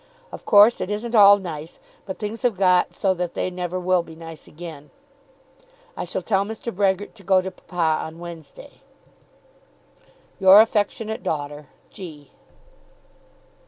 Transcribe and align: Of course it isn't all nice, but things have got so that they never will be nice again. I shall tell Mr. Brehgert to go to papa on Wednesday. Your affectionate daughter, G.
Of 0.31 0.45
course 0.45 0.81
it 0.81 0.89
isn't 0.89 1.13
all 1.13 1.37
nice, 1.37 1.79
but 2.07 2.17
things 2.17 2.41
have 2.41 2.57
got 2.57 2.95
so 2.95 3.13
that 3.13 3.35
they 3.35 3.51
never 3.51 3.79
will 3.79 4.01
be 4.01 4.15
nice 4.15 4.47
again. 4.47 4.89
I 5.95 6.05
shall 6.05 6.23
tell 6.23 6.43
Mr. 6.43 6.75
Brehgert 6.75 7.13
to 7.13 7.23
go 7.23 7.39
to 7.39 7.51
papa 7.51 8.03
on 8.03 8.17
Wednesday. 8.17 8.81
Your 10.39 10.59
affectionate 10.59 11.21
daughter, 11.21 11.67
G. 11.91 12.31